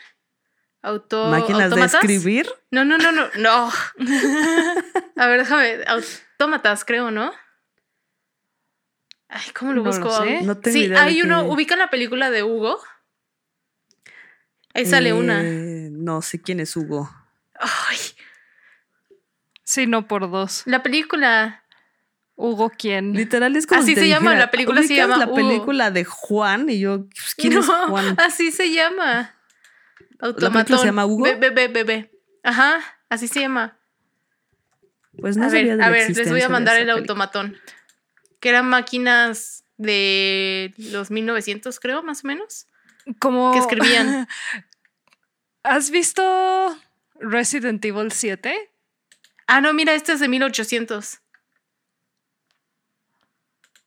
Auto, 0.82 1.28
¿Máquinas 1.30 1.74
de 1.74 1.82
escribir? 1.82 2.46
No, 2.70 2.84
no, 2.84 2.98
no, 2.98 3.12
no, 3.12 3.26
no. 3.38 3.70
A 5.16 5.26
ver, 5.26 5.40
déjame. 5.40 5.78
Autómatas, 5.86 6.84
creo, 6.84 7.10
¿no? 7.10 7.32
Ay, 9.28 9.50
¿cómo 9.58 9.72
lo 9.72 9.82
busco? 9.82 10.08
No 10.42 10.58
tengo 10.58 10.78
sí, 10.78 10.92
hay 10.94 11.22
uno, 11.22 11.44
¿ubican 11.44 11.78
la 11.78 11.90
película 11.90 12.30
de 12.30 12.42
Hugo? 12.42 12.80
Ahí 14.74 14.86
sale 14.86 15.12
una. 15.12 15.42
No 16.04 16.20
sé 16.20 16.38
quién 16.38 16.60
es 16.60 16.76
Hugo. 16.76 17.10
Ay. 17.58 17.96
Sí, 19.62 19.86
no 19.86 20.06
por 20.06 20.30
dos. 20.30 20.62
La 20.66 20.82
película. 20.82 21.64
Hugo 22.36 22.70
quién. 22.76 23.14
Literal 23.14 23.56
es 23.56 23.66
como 23.66 23.80
Así 23.80 23.94
se 23.94 24.06
llama, 24.06 24.34
la 24.34 24.50
película 24.50 24.82
se 24.82 24.96
llama 24.96 25.16
la 25.16 25.32
película 25.32 25.90
de 25.90 26.04
Juan 26.04 26.68
y 26.68 26.80
yo, 26.80 27.06
pues, 27.06 27.34
¿quién 27.34 27.54
es 27.54 27.64
Juan? 27.66 28.16
Así 28.20 28.52
se 28.52 28.70
llama. 28.70 29.34
Automatón. 30.20 30.78
se 30.78 30.84
llama 30.84 31.06
Hugo? 31.06 31.24
Bebé, 31.24 31.68
bebé. 31.68 32.10
Ajá, 32.42 32.80
así 33.08 33.26
se 33.26 33.40
llama. 33.40 33.78
Pues 35.18 35.38
no 35.38 35.46
a 35.46 35.48
ver, 35.48 35.80
a 35.80 35.88
ver, 35.88 36.14
les 36.14 36.28
voy 36.28 36.42
a 36.42 36.48
mandar 36.50 36.78
el 36.78 36.90
automatón. 36.90 37.56
Que 38.40 38.50
eran 38.50 38.68
máquinas 38.68 39.64
de 39.78 40.74
los 40.76 41.10
1900, 41.10 41.80
creo, 41.80 42.02
más 42.02 42.24
o 42.24 42.26
menos. 42.26 42.66
Como 43.18 43.52
que 43.52 43.58
escribían. 43.60 44.28
¿Has 45.64 45.90
visto 45.90 46.76
Resident 47.18 47.82
Evil 47.84 48.12
7? 48.12 48.54
Ah, 49.46 49.62
no, 49.62 49.72
mira, 49.72 49.94
este 49.94 50.12
es 50.12 50.20
de 50.20 50.28
1800. 50.28 51.20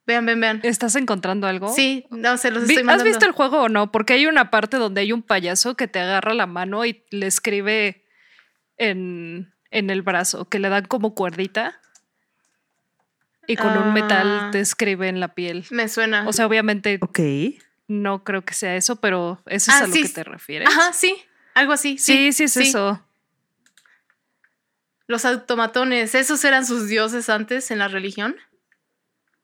Vean, 0.08 0.26
vean, 0.26 0.40
vean. 0.40 0.60
¿Estás 0.64 0.96
encontrando 0.96 1.46
algo? 1.46 1.72
Sí, 1.72 2.08
no, 2.10 2.38
se 2.38 2.50
los 2.50 2.64
estoy 2.64 2.78
mandando. 2.78 3.04
¿Has 3.04 3.08
visto 3.08 3.26
el 3.28 3.32
juego 3.32 3.62
o 3.64 3.70
no? 3.70 3.92
Porque 3.92 4.14
hay 4.14 4.26
una 4.26 4.50
parte 4.50 4.78
donde 4.78 5.02
hay 5.02 5.12
un 5.12 5.22
payaso 5.22 5.76
que 5.76 5.88
te 5.88 6.00
agarra 6.00 6.34
la 6.34 6.48
mano 6.48 6.84
y 6.84 7.04
le 7.12 7.28
escribe 7.28 8.04
en, 8.78 9.54
en 9.70 9.90
el 9.92 10.02
brazo, 10.02 10.50
que 10.50 10.60
le 10.60 10.70
dan 10.70 10.86
como 10.86 11.14
cuerdita. 11.14 11.80
Y 13.46 13.56
con 13.56 13.78
un 13.78 13.94
metal 13.94 14.40
ah. 14.42 14.50
te 14.52 14.60
escribe 14.62 15.10
en 15.10 15.20
la 15.20 15.36
piel. 15.36 15.66
Me 15.70 15.88
suena. 15.90 16.28
O 16.28 16.34
sea, 16.34 16.48
obviamente. 16.48 16.98
Ok. 17.02 17.20
No 17.88 18.24
creo 18.24 18.44
que 18.44 18.54
sea 18.54 18.76
eso, 18.76 18.98
pero 18.98 19.42
eso 19.46 19.72
es 19.72 19.78
ah, 19.78 19.84
a 19.84 19.88
lo 19.88 19.94
que 19.94 20.10
te 20.10 20.24
refieres. 20.24 20.68
Ajá, 20.68 20.92
sí. 20.92 21.16
Algo 21.58 21.74
así. 21.74 21.98
Sí, 21.98 22.34
sí, 22.34 22.44
es 22.44 22.56
eso. 22.56 23.02
Los 25.08 25.26
automatones, 25.26 26.14
¿esos 26.14 26.46
eran 26.46 26.68
sus 26.68 26.88
dioses 26.88 27.30
antes 27.30 27.72
en 27.72 27.80
la 27.80 27.88
religión? 27.88 28.36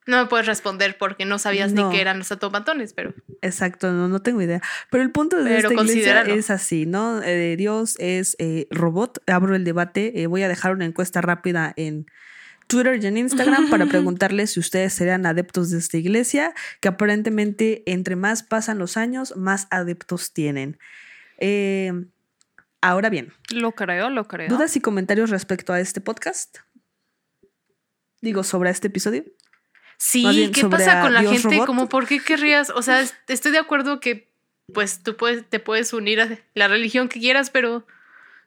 No 0.06 0.18
me 0.22 0.26
puedes 0.26 0.46
responder 0.46 0.96
porque 0.96 1.24
no 1.24 1.40
sabías 1.40 1.72
ni 1.72 1.82
qué 1.90 2.00
eran 2.00 2.18
los 2.18 2.30
automatones, 2.30 2.92
pero. 2.92 3.12
Exacto, 3.42 3.90
no, 3.90 4.06
no 4.06 4.22
tengo 4.22 4.40
idea. 4.40 4.62
Pero 4.90 5.02
el 5.02 5.10
punto 5.10 5.42
de 5.42 5.56
esta 5.58 5.74
iglesia 5.74 6.22
es 6.22 6.50
así, 6.50 6.86
¿no? 6.86 7.20
Eh, 7.20 7.56
Dios 7.56 7.96
es 7.98 8.36
eh, 8.38 8.68
robot. 8.70 9.20
Abro 9.26 9.56
el 9.56 9.64
debate. 9.64 10.22
Eh, 10.22 10.28
voy 10.28 10.44
a 10.44 10.48
dejar 10.48 10.72
una 10.72 10.84
encuesta 10.84 11.20
rápida 11.20 11.72
en 11.76 12.06
Twitter 12.68 13.02
y 13.02 13.06
en 13.08 13.16
Instagram 13.16 13.70
para 13.70 13.86
preguntarles 13.86 14.52
si 14.52 14.60
ustedes 14.60 14.92
serían 14.92 15.26
adeptos 15.26 15.72
de 15.72 15.78
esta 15.78 15.96
iglesia, 15.96 16.54
que 16.78 16.86
aparentemente 16.86 17.82
entre 17.86 18.14
más 18.14 18.44
pasan 18.44 18.78
los 18.78 18.96
años, 18.96 19.36
más 19.36 19.66
adeptos 19.72 20.32
tienen. 20.32 20.78
Ahora 22.80 23.10
bien. 23.10 23.32
Lo 23.50 23.72
creo, 23.72 24.10
lo 24.10 24.26
creo. 24.26 24.48
¿Dudas 24.48 24.76
y 24.76 24.80
comentarios 24.80 25.30
respecto 25.30 25.72
a 25.72 25.80
este 25.80 26.00
podcast? 26.00 26.58
Digo, 28.20 28.42
sobre 28.42 28.70
este 28.70 28.88
episodio. 28.88 29.24
Sí, 29.98 30.50
¿qué 30.52 30.66
pasa 30.66 31.02
con 31.02 31.14
la 31.14 31.22
gente? 31.22 31.60
Como, 31.66 31.88
¿por 31.88 32.06
qué 32.06 32.20
querrías? 32.20 32.70
O 32.70 32.82
sea, 32.82 33.04
estoy 33.28 33.52
de 33.52 33.58
acuerdo 33.58 34.00
que 34.00 34.28
pues 34.72 35.02
tú 35.02 35.16
puedes, 35.16 35.48
te 35.48 35.60
puedes 35.60 35.92
unir 35.92 36.20
a 36.20 36.38
la 36.54 36.68
religión 36.68 37.08
que 37.08 37.20
quieras, 37.20 37.50
pero 37.50 37.86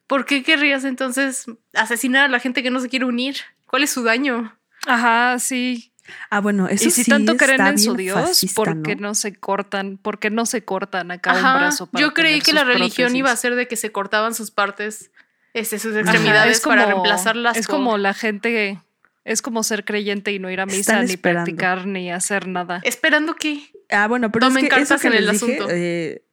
¿por 0.08 0.26
qué 0.26 0.44
querrías 0.44 0.84
entonces 0.84 1.46
asesinar 1.74 2.26
a 2.26 2.28
la 2.28 2.40
gente 2.40 2.64
que 2.64 2.72
no 2.72 2.80
se 2.80 2.90
quiere 2.90 3.06
unir? 3.06 3.38
¿Cuál 3.68 3.84
es 3.84 3.92
su 3.92 4.04
daño? 4.04 4.58
Ajá, 4.88 5.38
sí. 5.40 5.92
Ah, 6.30 6.40
bueno, 6.40 6.68
eso 6.68 6.88
Y 6.88 6.92
si 6.92 7.04
tanto 7.06 7.38
creen 7.38 7.62
en 7.62 7.80
su 7.80 7.96
Dios, 7.96 8.46
¿por 8.56 8.82
qué 8.82 8.96
¿no? 8.96 9.16
se 9.16 9.36
cortan? 9.36 9.98
¿Por 9.98 10.20
qué 10.20 10.30
no 10.30 10.46
se 10.46 10.64
cortan 10.64 11.12
acá 11.12 11.34
un 11.34 11.42
brazo? 11.42 11.90
Yo 11.94 12.14
creí 12.14 12.42
que 12.42 12.54
la 12.54 12.64
religión 12.64 13.16
iba 13.16 13.32
a 13.32 13.36
ser 13.36 13.56
de 13.56 13.68
que 13.68 13.76
se 13.76 13.92
cortaban 13.92 14.34
sus 14.34 14.52
partes, 14.52 15.12
este, 15.54 15.80
sus 15.80 15.96
extremidades 15.96 16.62
para 16.62 16.86
reemplazarlas. 16.86 17.58
Es 17.58 17.68
como 17.68 17.98
la 17.98 18.14
gente 18.14 18.80
es 19.28 19.42
como 19.42 19.62
ser 19.62 19.84
creyente 19.84 20.32
y 20.32 20.40
no 20.40 20.50
ir 20.50 20.62
a 20.62 20.66
misa, 20.66 21.04
ni 21.04 21.18
practicar, 21.18 21.86
ni 21.86 22.10
hacer 22.12 22.48
nada. 22.48 22.80
¿Esperando 22.84 23.36
qué? 23.36 23.62
Ah, 23.90 24.08
bueno, 24.08 24.32
pero 24.32 24.48
es 24.48 24.56
que 24.56 24.82
eso 24.82 24.98
que 24.98 25.08
en 25.08 25.14
el 25.14 25.30
asunto. 25.30 25.68
Eh, 25.70 26.24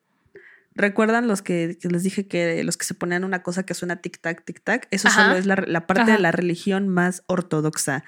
¿Recuerdan 0.76 1.28
los 1.28 1.42
que, 1.42 1.78
les 1.82 2.02
dije 2.02 2.26
que 2.26 2.62
los 2.64 2.76
que 2.76 2.84
se 2.84 2.94
ponían 2.94 3.22
una 3.22 3.42
cosa 3.42 3.64
que 3.64 3.74
suena 3.74 4.00
tic-tac, 4.00 4.44
tic-tac? 4.44 4.88
Eso 4.90 5.08
solo 5.08 5.36
es 5.36 5.46
la, 5.46 5.86
parte 5.86 6.12
de 6.12 6.18
la 6.18 6.32
religión 6.32 6.88
más 6.88 7.22
ortodoxa. 7.26 8.04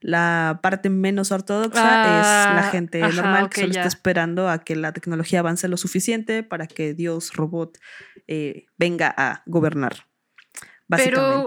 La 0.00 0.60
parte 0.62 0.90
menos 0.90 1.32
ortodoxa 1.32 1.70
es 1.70 2.26
la 2.26 2.58
ah, 2.58 2.70
gente 2.70 3.00
normal 3.00 3.48
que 3.48 3.62
solo 3.62 3.72
está 3.72 3.88
esperando 3.88 4.48
a 4.48 4.62
que 4.62 4.76
la 4.76 4.92
tecnología 4.92 5.40
avance 5.40 5.68
lo 5.68 5.76
suficiente 5.76 6.42
para 6.42 6.66
que 6.66 6.94
Dios, 6.94 7.32
robot, 7.32 7.78
eh, 8.26 8.66
venga 8.76 9.12
a 9.16 9.42
gobernar. 9.46 10.06
Básicamente. 10.86 11.20
Pero 11.20 11.46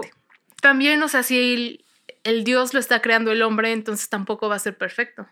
también, 0.60 1.02
o 1.02 1.08
sea, 1.08 1.22
si 1.22 1.84
el 2.24 2.44
Dios 2.44 2.74
lo 2.74 2.80
está 2.80 3.00
creando 3.00 3.30
el 3.30 3.42
hombre, 3.42 3.72
entonces 3.72 4.08
tampoco 4.08 4.48
va 4.48 4.56
a 4.56 4.60
ser 4.60 4.76
perfecto. 4.76 5.28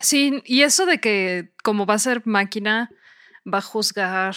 Sí, 0.00 0.42
y 0.44 0.62
eso 0.62 0.86
de 0.86 1.00
que 1.00 1.52
como 1.62 1.86
va 1.86 1.94
a 1.94 1.98
ser 1.98 2.26
máquina, 2.26 2.90
va 3.44 3.58
a 3.58 3.62
juzgar, 3.62 4.34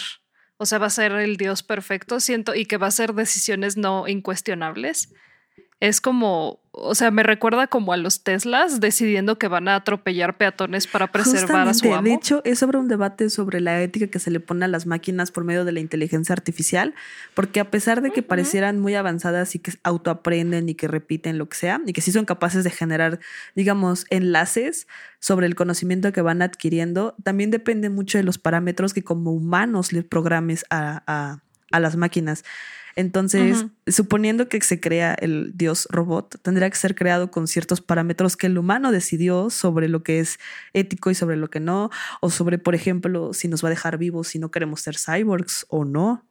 o 0.56 0.66
sea, 0.66 0.78
va 0.78 0.86
a 0.86 0.90
ser 0.90 1.12
el 1.12 1.36
Dios 1.36 1.62
perfecto, 1.62 2.20
siento, 2.20 2.54
y 2.54 2.66
que 2.66 2.76
va 2.76 2.86
a 2.86 2.92
ser 2.92 3.14
decisiones 3.14 3.76
no 3.76 4.08
incuestionables 4.08 5.12
es 5.80 6.02
como, 6.02 6.60
o 6.72 6.94
sea, 6.94 7.10
me 7.10 7.22
recuerda 7.22 7.66
como 7.66 7.94
a 7.94 7.96
los 7.96 8.22
Teslas 8.22 8.80
decidiendo 8.80 9.38
que 9.38 9.48
van 9.48 9.66
a 9.66 9.76
atropellar 9.76 10.36
peatones 10.36 10.86
para 10.86 11.10
preservar 11.10 11.66
a 11.66 11.72
su 11.72 11.92
amo. 11.94 12.02
De 12.02 12.12
hecho, 12.12 12.42
es 12.44 12.58
sobre 12.58 12.76
un 12.76 12.86
debate 12.86 13.30
sobre 13.30 13.60
la 13.60 13.80
ética 13.80 14.06
que 14.08 14.18
se 14.18 14.30
le 14.30 14.40
pone 14.40 14.66
a 14.66 14.68
las 14.68 14.84
máquinas 14.84 15.30
por 15.30 15.44
medio 15.44 15.64
de 15.64 15.72
la 15.72 15.80
inteligencia 15.80 16.34
artificial, 16.34 16.94
porque 17.32 17.60
a 17.60 17.70
pesar 17.70 18.02
de 18.02 18.10
que 18.10 18.22
parecieran 18.22 18.78
muy 18.78 18.94
avanzadas 18.94 19.54
y 19.54 19.58
que 19.58 19.72
autoaprenden 19.82 20.68
y 20.68 20.74
que 20.74 20.86
repiten 20.86 21.38
lo 21.38 21.48
que 21.48 21.56
sea, 21.56 21.80
y 21.86 21.94
que 21.94 22.02
sí 22.02 22.12
son 22.12 22.26
capaces 22.26 22.62
de 22.62 22.70
generar, 22.70 23.18
digamos, 23.56 24.04
enlaces 24.10 24.86
sobre 25.18 25.46
el 25.46 25.54
conocimiento 25.54 26.12
que 26.12 26.20
van 26.20 26.42
adquiriendo, 26.42 27.14
también 27.22 27.50
depende 27.50 27.88
mucho 27.88 28.18
de 28.18 28.24
los 28.24 28.36
parámetros 28.36 28.92
que 28.92 29.02
como 29.02 29.32
humanos 29.32 29.94
le 29.94 30.02
programes 30.02 30.66
a, 30.68 31.02
a, 31.06 31.40
a 31.72 31.80
las 31.80 31.96
máquinas. 31.96 32.44
Entonces, 33.00 33.64
suponiendo 33.86 34.48
que 34.48 34.60
se 34.60 34.78
crea 34.78 35.14
el 35.14 35.52
dios 35.56 35.88
robot, 35.90 36.38
tendría 36.42 36.68
que 36.68 36.76
ser 36.76 36.94
creado 36.94 37.30
con 37.30 37.48
ciertos 37.48 37.80
parámetros 37.80 38.36
que 38.36 38.46
el 38.46 38.58
humano 38.58 38.92
decidió 38.92 39.48
sobre 39.48 39.88
lo 39.88 40.02
que 40.02 40.20
es 40.20 40.38
ético 40.74 41.10
y 41.10 41.14
sobre 41.14 41.36
lo 41.36 41.48
que 41.48 41.60
no, 41.60 41.90
o 42.20 42.30
sobre, 42.30 42.58
por 42.58 42.74
ejemplo, 42.74 43.32
si 43.32 43.48
nos 43.48 43.64
va 43.64 43.68
a 43.68 43.70
dejar 43.70 43.96
vivos 43.96 44.28
si 44.28 44.38
no 44.38 44.50
queremos 44.50 44.82
ser 44.82 44.96
cyborgs 44.98 45.64
o 45.70 45.86
no. 45.86 46.26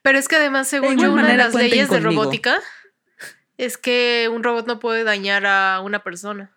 Pero 0.00 0.18
es 0.18 0.28
que 0.28 0.36
además, 0.36 0.66
según 0.68 0.96
yo, 0.98 1.12
una 1.12 1.28
de 1.28 1.36
las 1.36 1.54
leyes 1.54 1.90
de 1.90 2.00
robótica 2.00 2.58
es 3.58 3.76
que 3.76 4.30
un 4.32 4.42
robot 4.42 4.66
no 4.66 4.80
puede 4.80 5.04
dañar 5.04 5.44
a 5.44 5.80
una 5.84 6.02
persona. 6.02 6.56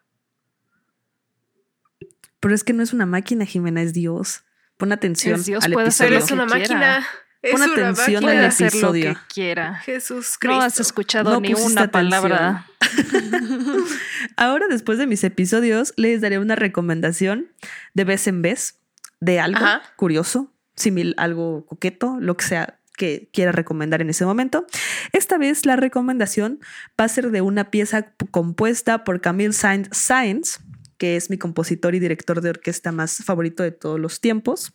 Pero 2.40 2.56
es 2.56 2.64
que 2.64 2.72
no 2.72 2.84
es 2.84 2.94
una 2.94 3.06
máquina, 3.06 3.46
Jimena, 3.46 3.82
es 3.82 3.92
Dios. 3.92 4.44
Pon 4.78 4.94
atención. 4.94 5.44
Dios 5.44 5.68
puede 5.68 5.92
ser 5.92 6.14
es 6.14 6.32
una 6.32 6.46
máquina. 6.46 7.06
Pon 7.50 7.64
atención 7.64 8.26
al 8.26 8.46
episodio. 8.46 9.10
Lo 9.10 9.16
que 9.16 9.22
quiera. 9.34 9.76
Jesús 9.76 10.38
Cristo. 10.40 10.60
No 10.60 10.62
has 10.62 10.80
escuchado 10.80 11.42
ni 11.42 11.54
una 11.54 11.90
palabra. 11.90 12.68
Ahora, 14.36 14.68
después 14.70 15.00
de 15.00 15.08
mis 15.08 15.24
episodios, 15.24 15.94
les 15.98 16.22
daré 16.22 16.38
una 16.38 16.56
recomendación 16.56 17.48
de 17.96 18.04
vez 18.04 18.28
en 18.28 18.44
vez 18.44 18.80
de 19.20 19.40
algo 19.40 19.66
curioso, 19.96 20.52
simil, 20.76 21.16
algo 21.18 21.66
coqueto, 21.66 22.18
lo 22.20 22.38
que 22.38 22.46
sea 22.46 22.80
que 22.96 23.30
quiera 23.34 23.52
recomendar 23.52 24.02
en 24.02 24.12
ese 24.12 24.26
momento. 24.26 24.68
Esta 25.12 25.40
vez 25.40 25.66
la 25.66 25.76
recomendación 25.76 26.60
va 27.00 27.06
a 27.06 27.08
ser 27.08 27.32
de 27.32 27.42
una 27.42 27.72
pieza 27.72 28.14
compuesta 28.30 29.04
por 29.04 29.22
Camille 29.22 29.54
Sainz, 29.54 30.60
que 31.00 31.16
es 31.16 31.32
mi 31.32 31.40
compositor 31.40 31.96
y 31.96 32.00
director 32.00 32.42
de 32.42 32.52
orquesta 32.52 32.92
más 32.92 33.24
favorito 33.24 33.64
de 33.64 33.72
todos 33.72 34.00
los 34.00 34.22
tiempos. 34.22 34.74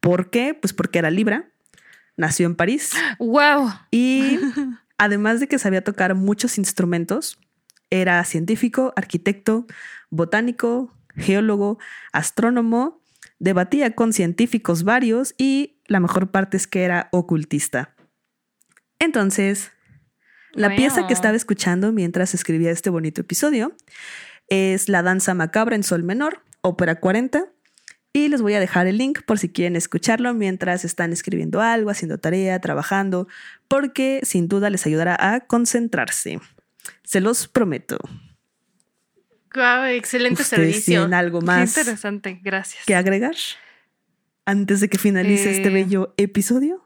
¿Por 0.00 0.28
qué? 0.28 0.52
Pues 0.52 0.74
porque 0.74 0.98
era 0.98 1.10
Libra 1.10 1.51
nació 2.16 2.46
en 2.46 2.54
París. 2.54 2.92
¡Wow! 3.18 3.70
Y 3.90 4.38
además 4.98 5.40
de 5.40 5.48
que 5.48 5.58
sabía 5.58 5.84
tocar 5.84 6.14
muchos 6.14 6.58
instrumentos, 6.58 7.38
era 7.90 8.24
científico, 8.24 8.92
arquitecto, 8.96 9.66
botánico, 10.10 10.94
geólogo, 11.16 11.78
astrónomo, 12.12 13.02
debatía 13.38 13.94
con 13.94 14.12
científicos 14.12 14.84
varios 14.84 15.34
y 15.36 15.80
la 15.86 16.00
mejor 16.00 16.30
parte 16.30 16.56
es 16.56 16.66
que 16.66 16.84
era 16.84 17.08
ocultista. 17.12 17.94
Entonces, 18.98 19.72
la 20.52 20.74
pieza 20.76 21.06
que 21.06 21.12
estaba 21.12 21.36
escuchando 21.36 21.92
mientras 21.92 22.34
escribía 22.34 22.70
este 22.70 22.88
bonito 22.88 23.22
episodio 23.22 23.76
es 24.48 24.88
La 24.88 25.02
danza 25.02 25.34
macabra 25.34 25.74
en 25.74 25.82
sol 25.82 26.02
menor, 26.02 26.42
ópera 26.60 27.00
40, 27.00 27.46
y 28.12 28.28
les 28.28 28.42
voy 28.42 28.54
a 28.54 28.60
dejar 28.60 28.86
el 28.86 28.98
link 28.98 29.22
por 29.22 29.38
si 29.38 29.48
quieren 29.48 29.74
escucharlo 29.74 30.34
mientras 30.34 30.84
están 30.84 31.12
escribiendo 31.12 31.60
algo, 31.60 31.90
haciendo 31.90 32.18
tarea, 32.18 32.60
trabajando, 32.60 33.26
porque 33.68 34.20
sin 34.22 34.48
duda 34.48 34.68
les 34.68 34.86
ayudará 34.86 35.16
a 35.18 35.40
concentrarse. 35.40 36.40
Se 37.02 37.20
los 37.20 37.48
prometo. 37.48 37.98
excelente 39.88 40.44
servicio. 40.44 41.00
¿Tienen 41.00 41.14
algo 41.14 41.40
más? 41.40 41.76
interesante, 41.76 42.38
gracias. 42.42 42.84
¿Que 42.84 42.94
agregar 42.94 43.34
antes 44.44 44.80
de 44.80 44.88
que 44.88 44.98
finalice 44.98 45.50
este 45.50 45.68
eh, 45.68 45.72
bello 45.72 46.14
episodio? 46.18 46.84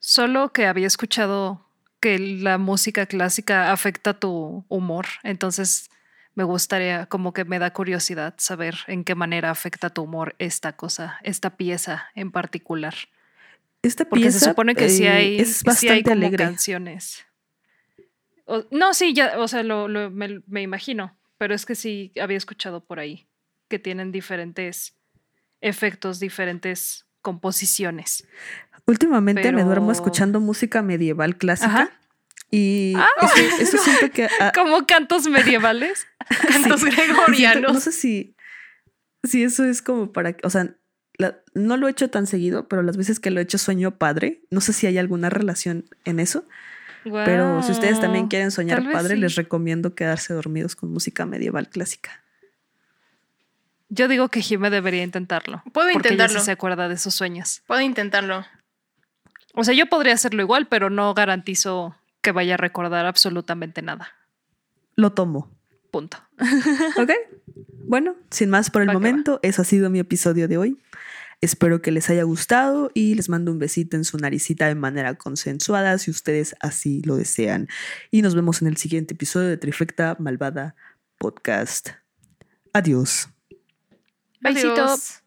Solo 0.00 0.52
que 0.52 0.66
había 0.66 0.86
escuchado 0.86 1.66
que 2.00 2.18
la 2.18 2.58
música 2.58 3.06
clásica 3.06 3.70
afecta 3.70 4.18
tu 4.18 4.64
humor, 4.68 5.06
entonces 5.22 5.90
me 6.34 6.44
gustaría, 6.44 7.06
como 7.06 7.32
que 7.32 7.44
me 7.44 7.58
da 7.58 7.72
curiosidad 7.72 8.34
saber 8.38 8.76
en 8.86 9.04
qué 9.04 9.14
manera 9.14 9.50
afecta 9.50 9.90
tu 9.90 10.02
humor 10.02 10.36
esta 10.38 10.76
cosa, 10.76 11.18
esta 11.22 11.56
pieza 11.56 12.08
en 12.14 12.30
particular. 12.30 12.94
Esta 13.82 14.04
Porque 14.04 14.30
se 14.30 14.40
supone 14.40 14.74
que 14.74 14.88
sí 14.88 15.06
hay, 15.06 15.40
es 15.40 15.62
bastante 15.64 16.12
alegre. 16.12 16.44
canciones. 16.44 17.24
no, 18.70 18.94
sí, 18.94 19.14
ya, 19.14 19.38
o 19.38 19.48
sea, 19.48 19.62
lo, 19.62 19.88
me, 19.88 20.62
imagino, 20.62 21.16
pero 21.38 21.54
es 21.54 21.64
que 21.66 21.74
sí 21.74 22.12
había 22.20 22.36
escuchado 22.36 22.84
por 22.84 23.00
ahí 23.00 23.26
que 23.68 23.78
tienen 23.78 24.12
diferentes 24.12 24.96
efectos, 25.60 26.20
diferentes 26.20 27.06
composiciones. 27.22 28.26
Últimamente 28.86 29.52
me 29.52 29.62
duermo 29.62 29.92
escuchando 29.92 30.40
música 30.40 30.82
medieval 30.82 31.36
clásica. 31.36 31.90
Y 32.50 32.94
ah. 32.96 33.08
eso, 33.60 33.78
siento 33.78 34.10
que. 34.10 34.28
Ah, 34.40 34.52
¿Como 34.54 34.86
cantos 34.86 35.28
medievales? 35.28 36.06
cantos 36.48 36.84
gregorianos. 36.84 37.74
no 37.74 37.80
sé 37.80 37.92
si, 37.92 38.36
si 39.22 39.42
eso 39.42 39.64
es 39.64 39.82
como 39.82 40.12
para. 40.12 40.36
O 40.42 40.50
sea, 40.50 40.74
no 41.54 41.76
lo 41.76 41.88
he 41.88 41.90
hecho 41.90 42.10
tan 42.10 42.26
seguido, 42.26 42.68
pero 42.68 42.82
las 42.82 42.96
veces 42.96 43.20
que 43.20 43.30
lo 43.30 43.40
he 43.40 43.42
hecho 43.42 43.58
sueño 43.58 43.98
padre. 43.98 44.42
No 44.50 44.60
sé 44.60 44.72
si 44.72 44.86
hay 44.86 44.98
alguna 44.98 45.30
relación 45.30 45.84
en 46.04 46.20
eso. 46.20 46.44
Pero 47.04 47.62
si 47.62 47.72
ustedes 47.72 47.98
también 47.98 48.28
quieren 48.28 48.50
soñar 48.50 48.90
padre, 48.92 49.16
les 49.16 49.34
recomiendo 49.34 49.94
quedarse 49.94 50.34
dormidos 50.34 50.76
con 50.76 50.92
música 50.92 51.24
medieval 51.24 51.68
clásica. 51.68 52.22
Yo 53.88 54.06
digo 54.06 54.28
que 54.28 54.42
Jime 54.42 54.70
debería 54.70 55.02
intentarlo. 55.02 55.62
Puedo 55.72 55.90
porque 55.92 56.08
intentarlo. 56.08 56.36
Ella 56.36 56.44
se 56.44 56.50
acuerda 56.52 56.88
de 56.88 56.98
sus 56.98 57.14
sueños. 57.14 57.62
Puedo 57.66 57.80
intentarlo. 57.80 58.44
O 59.54 59.64
sea, 59.64 59.74
yo 59.74 59.86
podría 59.86 60.14
hacerlo 60.14 60.42
igual, 60.42 60.68
pero 60.68 60.90
no 60.90 61.12
garantizo 61.14 61.96
que 62.22 62.32
vaya 62.32 62.54
a 62.54 62.56
recordar 62.56 63.06
absolutamente 63.06 63.82
nada. 63.82 64.08
Lo 64.96 65.12
tomo. 65.12 65.50
Punto. 65.90 66.18
ok. 66.98 67.10
Bueno, 67.86 68.14
sin 68.30 68.50
más 68.50 68.70
por 68.70 68.82
el 68.82 68.92
momento, 68.92 69.40
eso 69.42 69.62
ha 69.62 69.64
sido 69.64 69.90
mi 69.90 69.98
episodio 69.98 70.46
de 70.46 70.58
hoy. 70.58 70.78
Espero 71.40 71.80
que 71.80 71.90
les 71.90 72.10
haya 72.10 72.22
gustado 72.22 72.90
y 72.92 73.14
les 73.14 73.30
mando 73.30 73.50
un 73.50 73.58
besito 73.58 73.96
en 73.96 74.04
su 74.04 74.18
naricita 74.18 74.66
de 74.66 74.74
manera 74.74 75.14
consensuada 75.14 75.96
si 75.96 76.10
ustedes 76.10 76.54
así 76.60 77.00
lo 77.02 77.16
desean. 77.16 77.66
Y 78.10 78.20
nos 78.20 78.34
vemos 78.34 78.60
en 78.60 78.68
el 78.68 78.76
siguiente 78.76 79.14
episodio 79.14 79.48
de 79.48 79.56
Trifecta 79.56 80.16
Malvada 80.18 80.76
Podcast. 81.18 81.90
Adiós. 82.74 83.28
Besitos. 84.40 85.22